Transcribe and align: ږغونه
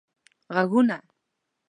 ږغونه 0.57 0.97